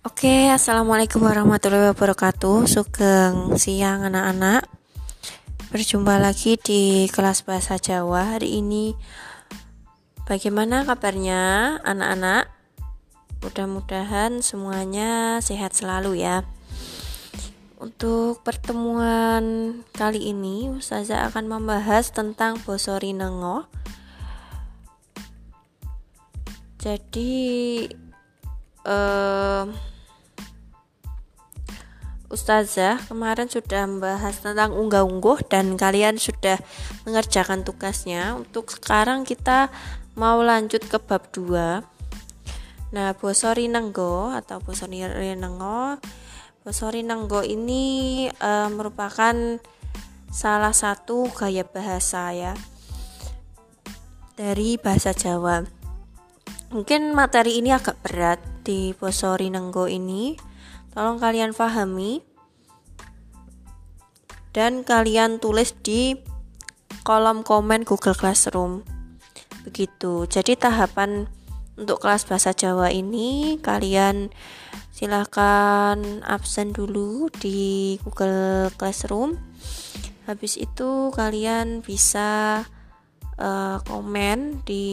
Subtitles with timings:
[0.00, 2.64] Oke, assalamualaikum warahmatullahi wabarakatuh.
[2.64, 4.64] Sugeng siang anak-anak.
[5.68, 8.96] Berjumpa lagi di kelas bahasa Jawa hari ini.
[10.24, 12.48] Bagaimana kabarnya anak-anak?
[13.44, 16.48] Mudah-mudahan semuanya sehat selalu ya.
[17.76, 23.68] Untuk pertemuan kali ini, Ustazah akan membahas tentang Bosori Nengo.
[26.80, 27.44] Jadi
[28.88, 29.89] eh,
[32.30, 36.62] Ustazah kemarin sudah membahas tentang unggah-ungguh dan kalian sudah
[37.02, 38.38] mengerjakan tugasnya.
[38.38, 39.66] Untuk sekarang kita
[40.14, 41.82] mau lanjut ke bab 2.
[42.94, 45.02] Nah, Bosori Nenggo atau Bosori
[45.34, 45.98] Nenggo
[46.62, 49.34] Bosori Nenggo ini e, merupakan
[50.30, 52.54] salah satu gaya bahasa ya
[54.38, 55.66] dari bahasa Jawa.
[56.70, 60.49] Mungkin materi ini agak berat di Bosori Nenggo ini
[60.90, 62.26] Tolong kalian pahami
[64.50, 66.18] dan kalian tulis di
[67.06, 68.82] kolom komen Google Classroom.
[69.62, 70.26] Begitu.
[70.26, 71.30] Jadi tahapan
[71.78, 74.34] untuk kelas bahasa Jawa ini kalian
[74.90, 75.96] silahkan
[76.26, 79.38] absen dulu di Google Classroom.
[80.26, 82.62] Habis itu kalian bisa
[83.40, 84.86] uh, komen di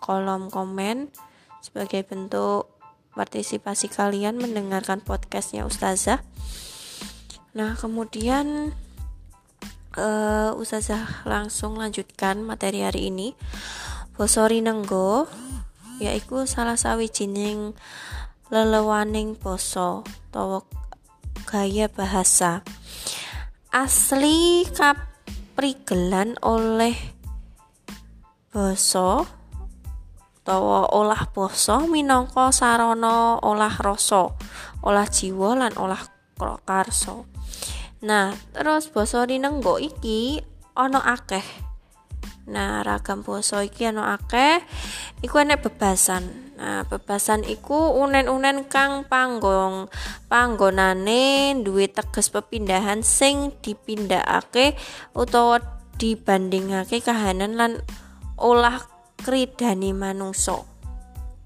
[0.00, 1.10] kolom komen
[1.62, 2.71] sebagai bentuk
[3.12, 6.24] partisipasi kalian mendengarkan podcastnya Ustazah.
[7.52, 8.72] Nah, kemudian
[9.96, 13.36] uh, Ustazah langsung lanjutkan materi hari ini.
[14.12, 15.28] Bosori Nenggo
[15.96, 17.72] yaitu salah sawijining
[18.52, 20.66] lelewaning poso atau
[21.48, 22.60] gaya bahasa
[23.72, 26.92] asli kaprigelan oleh
[28.52, 29.24] boso
[30.42, 34.34] utawa olah basa minangka sarana olah rasa,
[34.82, 36.02] olah jiwa lan olah
[36.66, 37.22] karsa.
[38.02, 40.42] Nah, terus basa rinenggo iki
[40.74, 41.46] ana akeh.
[42.50, 44.58] Nah, ragam basa iki ana akeh.
[45.22, 46.50] Iku enek bebasan.
[46.58, 49.86] Nah, bebasan iku unen-unen kang panggong
[50.26, 54.74] panggonane duwe teges pepindahan sing dipindhakake
[55.14, 55.62] utawa
[56.02, 57.72] dibandingake kahanan lan
[58.34, 58.82] olah
[59.22, 60.66] kridani manungso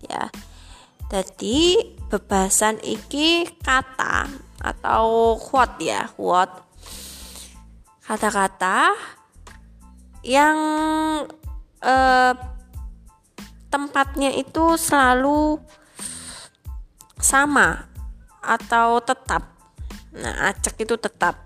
[0.03, 0.29] ya.
[1.07, 1.79] Jadi
[2.11, 4.27] bebasan iki kata
[4.59, 6.67] atau quote ya quote.
[8.03, 8.95] Kata-kata
[10.27, 10.59] yang
[11.83, 12.35] eh,
[13.71, 15.63] tempatnya itu selalu
[17.23, 17.87] sama
[18.43, 19.47] atau tetap.
[20.15, 21.39] Nah acak itu tetap.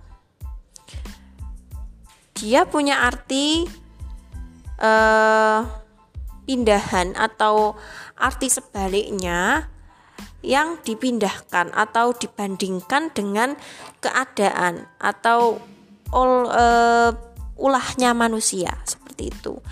[2.36, 3.68] Dia punya arti
[4.80, 5.60] eh,
[6.50, 7.78] pindahan atau
[8.18, 9.70] arti sebaliknya
[10.42, 13.54] yang dipindahkan atau dibandingkan dengan
[14.02, 15.62] keadaan atau
[16.10, 16.66] ol, e,
[17.54, 19.62] ulahnya manusia seperti itu.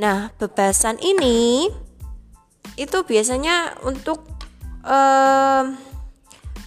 [0.00, 1.68] Nah, bebasan ini
[2.80, 4.24] itu biasanya untuk
[4.80, 4.98] e,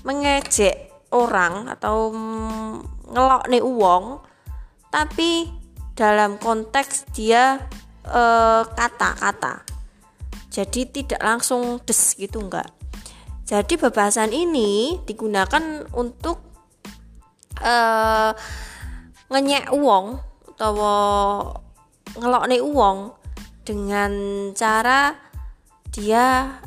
[0.05, 2.13] mengejek orang atau
[3.09, 4.21] ngelok nih uang
[4.93, 5.49] tapi
[5.97, 7.65] dalam konteks dia
[8.05, 9.65] Eh, kata-kata.
[10.53, 12.69] Jadi tidak langsung des gitu enggak.
[13.45, 16.41] Jadi bebasan ini digunakan untuk
[17.61, 18.33] uh,
[19.29, 20.17] ngenyek uang
[20.55, 20.73] atau
[22.17, 22.97] ngelokne uang
[23.61, 24.11] dengan
[24.57, 25.13] cara
[25.93, 26.57] dia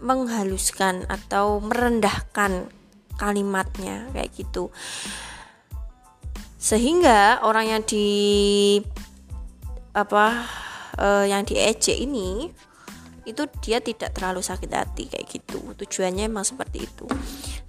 [0.00, 2.72] menghaluskan atau merendahkan
[3.20, 4.72] kalimatnya kayak gitu
[6.60, 8.08] sehingga orang yang di
[9.90, 10.46] apa
[10.98, 12.50] uh, yang diejek ini
[13.26, 15.60] itu dia tidak terlalu sakit hati kayak gitu.
[15.76, 17.06] Tujuannya emang seperti itu.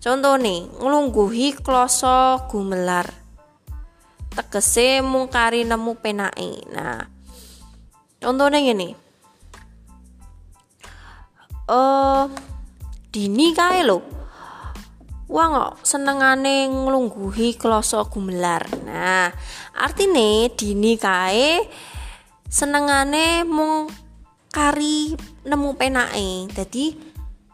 [0.01, 3.05] Contoh nih ngelungguhi kloso gumelar.
[4.31, 7.03] Tegese mungkari nemu penai nah
[8.21, 8.95] contohnya gini.
[11.67, 12.25] Eh uh,
[13.11, 14.21] dini kae lo
[15.31, 18.67] Wah kok senengane ngelungguhi kloso gumelar.
[18.83, 19.31] Nah,
[19.79, 21.63] artine dini kae
[22.51, 23.87] senengane mung
[24.51, 25.15] kari
[25.47, 26.51] nemu penake.
[26.51, 26.91] Dadi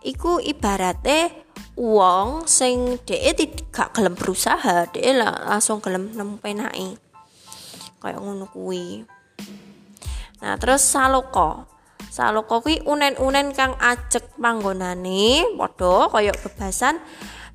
[0.02, 1.46] iku ibarate
[1.78, 6.98] wong sing dhek tidak gelem berusaha dhek langsung gelem nemu penake.
[8.02, 9.06] Kayak ngono kuwi.
[10.42, 11.70] Nah terus saloko
[12.10, 16.98] saloko kuwi unen-unen kang ajek panggonane padha kaya bebasan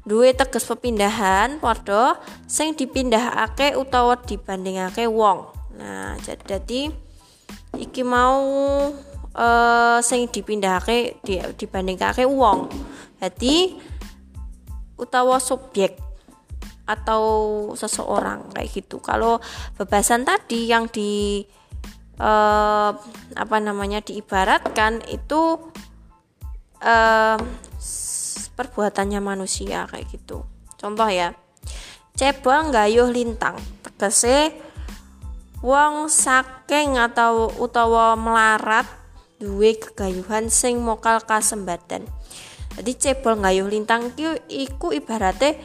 [0.06, 5.50] duwe teges pepindahan padha sing dipindahake utawa dibandingake wong.
[5.78, 6.90] Nah jadi
[7.82, 8.38] iki mau
[9.34, 12.70] uh, sing dipindahake di, dibandingake uang
[13.18, 13.74] jadi
[15.02, 15.98] utawa subjek
[16.82, 17.24] atau
[17.78, 18.98] seseorang kayak gitu.
[18.98, 19.38] Kalau
[19.78, 21.42] bebasan tadi yang di
[22.18, 22.90] eh,
[23.38, 25.58] apa namanya diibaratkan itu
[26.82, 27.38] eh,
[28.52, 30.42] perbuatannya manusia kayak gitu.
[30.76, 31.34] Contoh ya
[32.18, 33.56] cebol gayuh lintang.
[33.86, 34.50] Tegese
[35.62, 38.84] wong saking atau utawa melarat
[39.38, 42.06] duwe kegayuhan sing mokal kasembadan.
[42.78, 45.58] Jadi cebol ngayuh lintang ki iku ibarate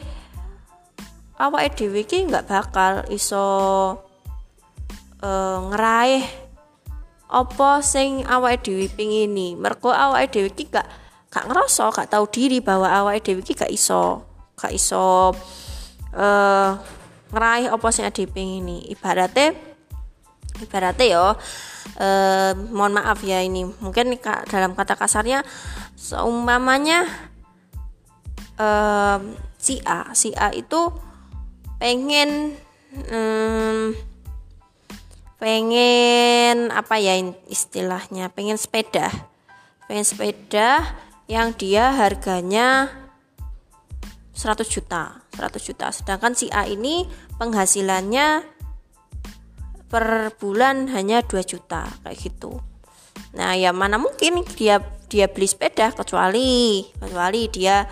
[1.38, 3.46] awake dhewe ki nggak bakal iso
[5.22, 6.26] uh, ngeraih
[7.30, 9.58] apa sing awake dhewe pingini.
[9.58, 10.86] Mergo awake dhewe ki gak
[11.28, 14.26] gak ngerasa gak tahu diri bahwa awake dhewe ki gak iso
[14.58, 15.34] gak iso
[16.14, 16.70] uh,
[17.30, 18.90] ngeraih apa sing ade pingini.
[18.90, 19.67] Ibarate
[20.62, 21.26] ibaratnya yo
[21.98, 23.66] eh, mohon maaf ya ini.
[23.66, 24.18] Mungkin
[24.48, 25.42] dalam kata kasarnya
[25.94, 27.06] seumpamanya
[28.58, 29.18] eh,
[29.58, 30.12] si A.
[30.14, 30.92] Si A itu
[31.78, 32.56] pengen
[35.38, 37.14] pengen apa ya
[37.46, 38.32] istilahnya?
[38.32, 39.12] Pengen sepeda.
[39.86, 40.84] Pengen sepeda
[41.28, 42.88] yang dia harganya
[44.32, 45.86] 100 juta 100 juta.
[45.94, 47.06] Sedangkan si A ini
[47.38, 48.57] penghasilannya
[49.88, 52.60] per bulan hanya 2 juta kayak gitu.
[53.34, 57.88] Nah ya mana mungkin dia dia beli sepeda kecuali kecuali dia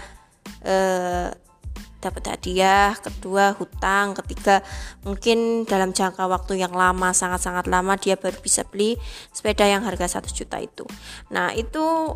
[0.60, 1.28] eh,
[1.96, 4.62] dapat hadiah kedua hutang ketiga.
[5.02, 8.94] Mungkin dalam jangka waktu yang lama sangat-sangat lama dia baru bisa beli
[9.32, 10.84] sepeda yang harga satu juta itu.
[11.32, 12.14] Nah itu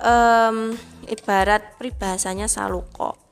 [0.00, 0.56] um,
[1.10, 3.27] ibarat peribahasanya saluko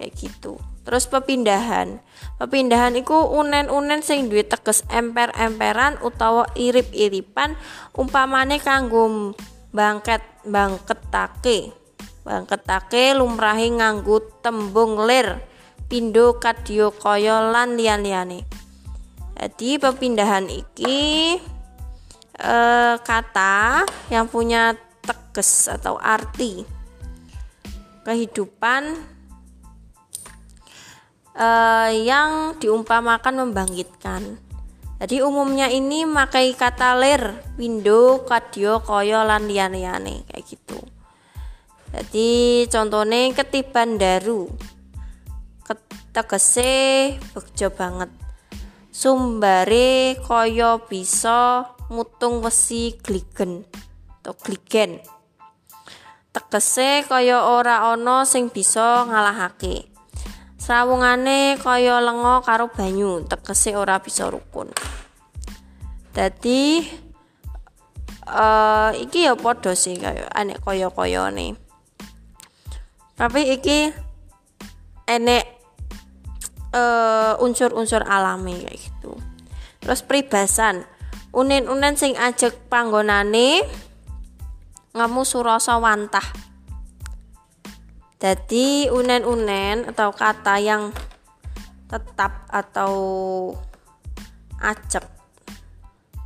[0.00, 0.56] kayak gitu.
[0.88, 2.00] Terus pepindahan
[2.40, 7.52] pepindahan iku unen-unen sing duwe teges emper-emperan utawa irip-iripan
[7.92, 9.36] umpamane kanggo
[9.76, 11.76] bangket bangketake
[12.24, 15.36] bangketake lumrahe nganggo tembung lir
[15.86, 18.48] pindo kadya kaya lan liyan-liyane
[19.36, 21.36] jadi pepindahan iki
[22.40, 26.64] eh, kata yang punya teges atau arti
[28.04, 28.96] kehidupan
[31.40, 34.36] uh, yang diumpamakan membangkitkan.
[35.00, 40.76] Jadi umumnya ini makai kata ler, window, kadio, koyo, lan liane-liane kayak gitu.
[41.90, 44.46] Jadi contohnya ketiban daru,
[46.12, 48.12] tegese bejo banget.
[48.92, 53.64] Sumbare koyo bisa mutung wesi gligen
[54.20, 55.00] atau gligen.
[56.30, 59.89] Tegese kaya ora ana sing bisa ngalahake.
[60.60, 64.68] Srawungane kaya lenga karo banyu, tegese ora bisa rukun.
[66.12, 66.84] Dadi
[68.28, 71.56] uh, iki ya padha sih kaya anek kaya-kayane.
[73.16, 73.88] Tapi iki
[75.08, 75.48] enek
[76.76, 79.16] uh, unsur-unsur alami kayak gitu.
[79.80, 80.84] Terus peribasan,
[81.32, 83.64] unen-unen sing ajek panggonane
[84.92, 86.49] ngamu surasa wantah
[88.20, 90.92] jadi unen-unen atau kata yang
[91.88, 92.92] tetap atau
[94.60, 95.02] acep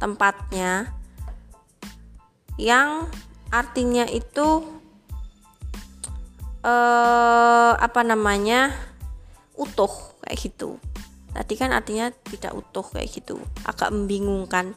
[0.02, 0.90] tempatnya
[2.58, 3.06] yang
[3.54, 4.66] artinya itu
[6.66, 8.74] eh, apa namanya
[9.54, 10.82] utuh kayak gitu.
[11.30, 14.74] Tadi kan artinya tidak utuh kayak gitu agak membingungkan.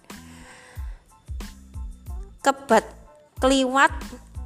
[2.46, 2.86] Kebat
[3.42, 3.94] keliwat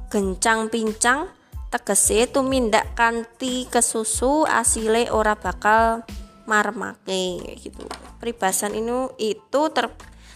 [0.08, 1.28] gencang pincang
[1.72, 6.04] tegese tumindak kanthi kesusu asile ora bakal
[6.44, 7.88] marmake gitu.
[8.20, 9.88] Peribasan ini itu ter,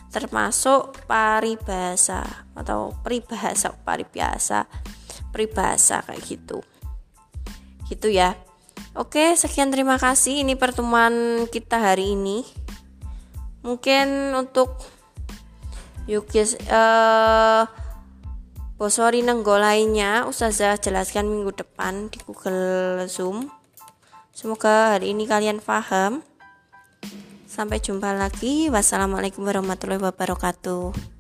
[0.08, 2.24] termasuk paribasa
[2.56, 4.64] atau peribahasa paribasa
[5.28, 6.64] peribahasa kayak gitu.
[7.92, 8.32] Gitu ya.
[8.96, 10.40] Oke sekian terima kasih.
[10.40, 12.48] Ini pertemuan kita hari ini.
[13.60, 14.72] Mungkin untuk
[16.08, 17.66] yuk uh,
[18.76, 23.48] Bosori nenggo lainnya Ustazah jelaskan minggu depan di Google Zoom.
[24.36, 26.20] Semoga hari ini kalian paham.
[27.48, 28.68] Sampai jumpa lagi.
[28.68, 31.15] Wassalamualaikum warahmatullahi wabarakatuh.